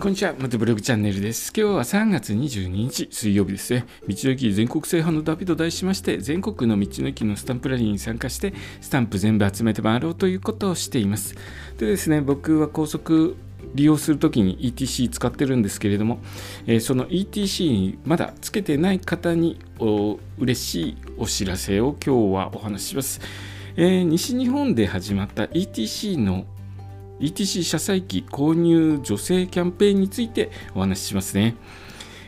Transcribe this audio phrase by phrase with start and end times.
[0.00, 1.52] こんにちは、またブログチャンネルです。
[1.56, 3.84] 今日は3月22日水曜日ですね。
[4.06, 11.34] 道の駅全国制覇の旅と題しまして、全国の道の駅のスタンプラリーに参加して、スタンプ全部集めて回ろうということをしています。
[11.78, 13.36] でですね、僕は高速
[13.74, 16.20] 利用するときに ETC 使ってるんですけれども、
[16.68, 23.20] えー、その ETC にまだつけてない方にお嬉しいお知らせを今日はお話しします。
[23.74, 26.46] えー、西日本で始まった ETC の
[27.20, 31.56] ETC 車載機購入助成キャンペーンについてお話ししますね。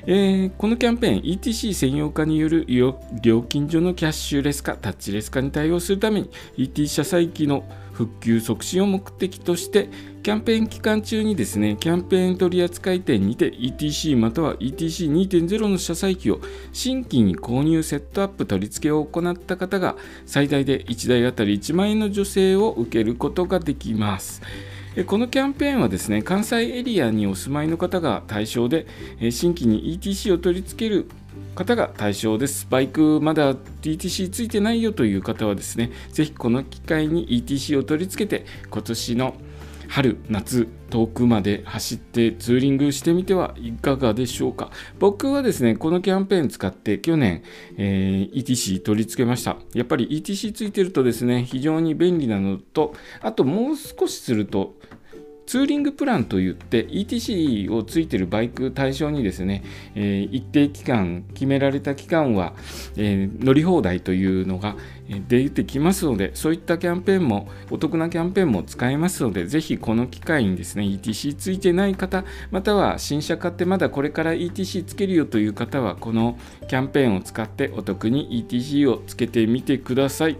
[0.06, 9.90] えー、このキャンペーン ETC 専用化による料金所のキャッシュレス化、タッチレス化に対応するために ETC 車載機の復旧促進を目的として
[10.22, 16.41] キャンペーン期間中にですねキャンペーン取扱店にて ETC または ETC2.0 の車載機を
[16.72, 24.41] 新規に購入セットアップ取り付けを行った方が最大で1台あたり1万円の助成を受けることができます。
[25.06, 28.86] このキャンペーンはですね関西エリアにお住まいの方が対象で
[29.30, 31.08] 新規に ETC を取り付ける
[31.55, 32.66] 方が対象です。
[32.69, 39.34] バイクまだ ETC ついてないよという方はですね、ぜひこの機会に ETC を取り付けて今年の
[39.91, 44.70] 春、夏、遠くまで走ってツーリングしてみてはいかがでしょうか。
[45.00, 47.42] 僕はですね、このキャンペーン使って去年、
[47.77, 49.56] えー、ETC 取り付けました。
[49.74, 54.77] やっぱり ETC ついてるとですね、非常に便利なのと、あともう少しすると、
[55.51, 59.65] ツーリングプランといって ETC をついているバイク対象にですね、
[59.97, 62.55] え、一定期間決められた期間は、
[62.97, 64.77] え、乗り放題というのが
[65.27, 80.39] 出てきますのでそういったキャンペーンもお得なキャンペーンも使えますのでぜひこの機会にですね ETC ついてない方または新車買ってまだこれから ETC つけるよという方はこのキャンペーンを使ってお得に ETC をつけてみてください、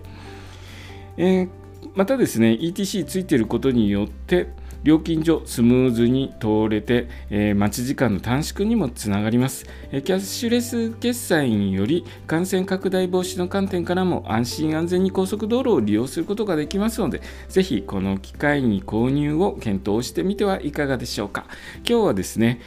[1.16, 1.59] えー、
[1.94, 4.48] またですね ETC ついていることによって
[4.83, 21.47] 料金所スムーズに通れて、えー、待ち時間の短縮にもつながります、えー、キャッシュレス決済により感染拡大防止の観点からも安心安全に高速道路を利用することができますのでぜひこの機会に購入を検討してみてはいかがでしょうか。
[21.87, 22.60] 今日はですね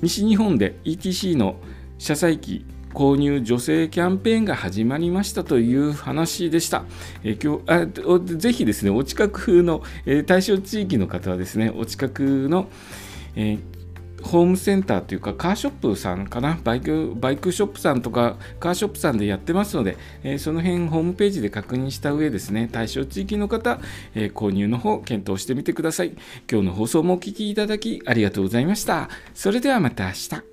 [0.00, 1.56] 西日本で ETC の
[1.98, 2.64] 車載機
[2.98, 6.82] 購入助成キャンペーンが始まりましたという話でした。
[7.22, 7.86] え今日あ
[8.36, 12.68] ぜひですね、お近くの、え対象地域の方はですね、お近くの、
[13.36, 13.58] え
[14.20, 16.58] ホームセンターというかカーショップさんかな？
[16.64, 23.78] バイクバイクショップさんとかカーショップさんでやってますので、えー、その辺ホームページで確認した上ですね対象地域の方、
[24.16, 26.16] えー、購入の方検討してみてください。
[26.50, 29.08] 今日の放送もお聴きいただきありがとうございました。
[29.34, 30.47] それではまた明日。